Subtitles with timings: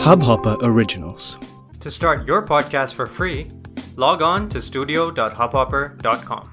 [0.00, 1.36] Hubhopper Originals.
[1.82, 3.48] To start your podcast for free,
[3.96, 6.44] log on to studio.hubhopper.com.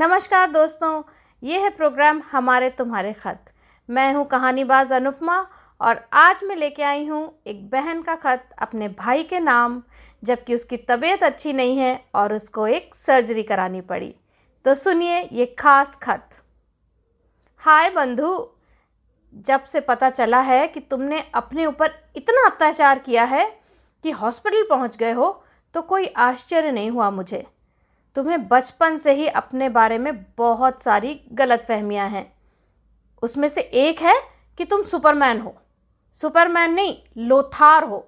[0.00, 1.02] नमस्कार दोस्तों
[1.42, 3.52] ये है प्रोग्राम हमारे तुम्हारे खत
[3.88, 5.38] मैं हूँ कहानीबाज अनुपमा
[5.80, 9.82] और आज मैं लेके आई हूँ एक बहन का खत अपने भाई के नाम
[10.22, 14.14] जबकि उसकी तबीयत अच्छी नहीं है और उसको एक सर्जरी करानी पड़ी
[14.64, 16.40] तो सुनिए ये खास खत
[17.64, 18.32] हाय बंधु
[19.36, 23.44] जब से पता चला है कि तुमने अपने ऊपर इतना अत्याचार किया है
[24.04, 25.30] कि हॉस्पिटल पहुँच गए हो
[25.74, 27.46] तो कोई आश्चर्य नहीं हुआ मुझे।
[28.16, 32.32] तुम्हें बचपन से ही अपने बारे में बहुत सारी गलत फहमियाँ हैं।
[33.22, 34.14] उसमें से एक है
[34.58, 35.54] कि तुम सुपरमैन हो।
[36.16, 38.06] सुपरमैन नहीं, लोथार हो।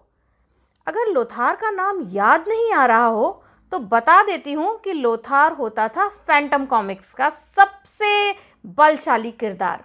[0.87, 3.43] अगर लोथार का नाम याद नहीं आ रहा हो
[3.73, 8.34] तो बता देती हूँ कि लोथार होता था फैंटम कॉमिक्स का सबसे
[8.69, 9.84] बलशाली किरदार।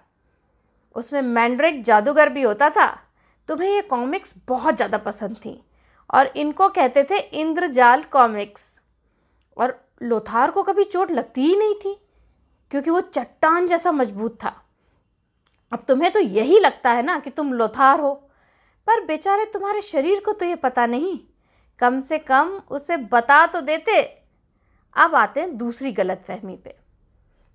[0.98, 2.88] उसमें मैंड्रिक जादूगर भी होता था।
[3.50, 5.62] तुम्हें ये कॉमिक्स बहुत ज़्यादा पसंद थी।
[6.10, 8.80] और इनको कहते थे इंद्रजाल कॉमिक्स।
[9.58, 11.98] और लोथार को कभी चोट लगती ही नहीं थी,
[12.71, 14.54] क्योंकि वो चट्टान जैसा मज़बूत था।
[15.71, 18.14] अब तुम्हें तो यही लगता है ना कि तुम लोथार हो।
[18.88, 21.18] पर बेचारे तुम्हारे शरीर को तो ये पता नहीं।
[21.80, 24.02] कम से कम उसे बता तो देते।
[24.96, 26.76] अब आते हैं दूसरी गलत फहमी पे।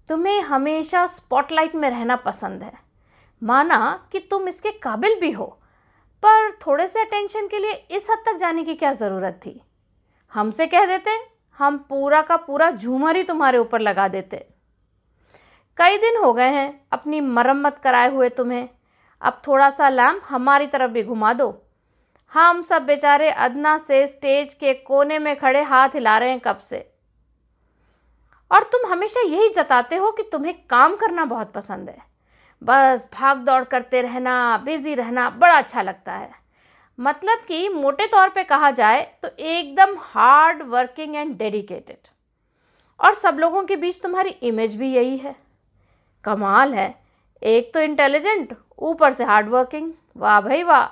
[0.09, 2.73] तुम्हें हमेशा स्पॉटलाइट में रहना पसंद है।
[3.43, 5.47] माना कि तुम इसके काबिल भी हो,
[6.23, 9.63] पर थोड़े से अटेंशन के लिए इस हद तक जाने की क्या ज़रूरत थी?
[10.33, 11.11] हमसे कह देते,
[11.59, 14.47] हम पूरा का पूरा झूमर ही तुम्हारे ऊपर लगा देते।
[15.77, 18.69] कई दिन हो गए हैं, अपनी मरम्मत कराए हुए तुम्हें।
[19.21, 21.63] अब थोड़ा सा लैम्प हमारी तरफ़ भी घुमा दो।
[22.33, 26.57] हम सब बेचारे अदना से स्टेज के कोने में खड़े हाथ हिला रहे हैं कब
[26.57, 26.95] से।
[28.51, 32.12] और तुम हमेशा यही जताते हो कि तुम्हें काम करना बहुत पसंद है।
[32.63, 36.31] बस भाग दौड़ करते रहना बिज़ी रहना बड़ा अच्छा लगता है।
[36.99, 42.09] मतलब कि मोटे तौर पे कहा जाए तो एकदम हार्ड वर्किंग एंड डेडिकेटेड
[43.01, 45.35] और सब लोगों के बीच तुम्हारी इमेज भी यही है।
[46.25, 46.95] कमाल है।
[47.43, 50.85] एक तो इंटेलिजेंट ऊपर से हार्ड वर्किंग वाह भाई वाह।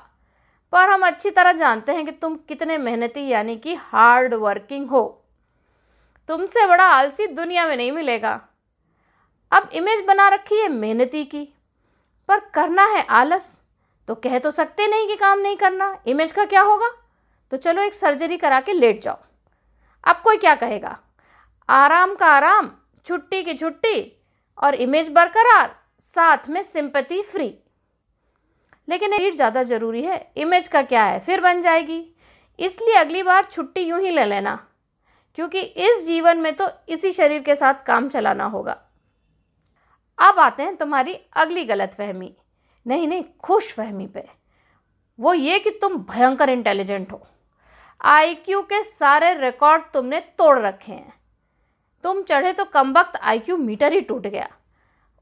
[0.72, 5.04] पर हम अच्छी तरह जानते हैं कि तुम कितने मेहनती यानी कि हार्ड वर्किंग हो।
[6.28, 8.40] तुमसे बड़ा आलसी दुनिया में नहीं मिलेगा।
[9.52, 11.48] अब इमेज बना रखी है मेहनती की।
[12.30, 13.60] पर करना है आलस।
[14.08, 16.90] तो कह तो सकते नहीं कि काम नहीं करना। इमेज का क्या होगा?
[17.52, 19.18] तो चलो एक सर्जरी करा के लेट जाओ।
[20.04, 20.98] अब कोई क्या कहेगा?
[21.68, 22.70] आराम का आराम,
[23.06, 24.12] छुट्टी की छुट्टी
[24.58, 27.54] और इमेज बरकरार, साथ में सिंपति फ्री
[28.88, 31.18] लेकिन रीड ज़्यादा ज़रूरी है। इमेज का क्या है?
[31.20, 32.04] फिर बन जाएगी।
[32.58, 34.58] इसलिए अगली बार छुट्टी यूँ ही ले लेना।
[35.38, 38.76] क्योंकि इस जीवन में तो इसी शरीर के साथ काम चलाना होगा।
[40.20, 42.36] अब आते हैं तुम्हारी अगली गलत फहमी।
[42.86, 44.28] नहीं नहीं, खुश फहमी पे।
[45.20, 47.26] वो ये कि तुम भयंकर इंटेलिजेंट हो।
[48.00, 51.12] आईक्यू के सारे रिकॉर्ड तुमने तोड़ रखे हैं।
[52.02, 54.48] तुम चढ़े तो कम वक्त आईक्यू मीटर ही टूट गया।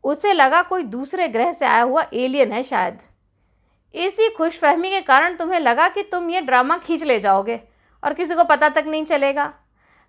[0.05, 2.99] उसे लगा कोई दूसरे ग्रह से आया हुआ एलियन है शायद।
[3.95, 7.61] इसी खुशफहमी के कारण तुम्हें लगा कि तुम ये ड्रामा खींच ले जाओगे
[8.05, 9.47] और किसी को पता तक नहीं चलेगा।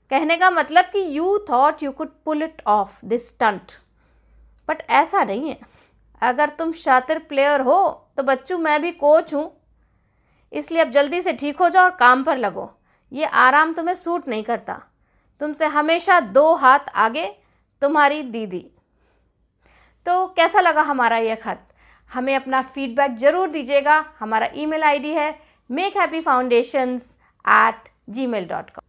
[0.09, 3.71] कहने का मतलब कि you thought you could pull it off this stunt
[4.69, 5.57] but ऐसा नहीं है।
[6.21, 7.79] अगर तुम शातिर प्लेयर हो
[8.17, 9.51] तो बच्चू मैं भी कोच हूँ।
[10.51, 12.69] इसलिए अब जल्दी से ठीक हो जाओ और काम पर लगो।
[13.11, 14.81] ये आराम तुम्हें सूट नहीं करता।
[15.41, 17.25] तुमसे हमेशा दो हाथ आगे,
[17.81, 18.65] तुम्हारी दीदी।
[20.05, 21.65] तो कैसा लगा हमारा ये खत?
[22.11, 25.33] हमें अपना फीडबैक ज़रूर दीजिएगा। हमारा ईमेल आईडी है
[25.69, 27.89] make happy foundations at
[28.27, 28.88] Gmail dot com